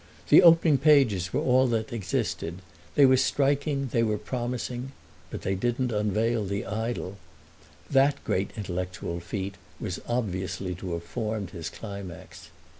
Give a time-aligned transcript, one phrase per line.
[0.29, 2.63] The opening pages were all that existed;
[2.95, 4.93] they were striking, they were promising,
[5.29, 7.19] but they didn't unveil the idol.
[7.87, 12.49] That great intellectual feat was obviously to have formed his climax.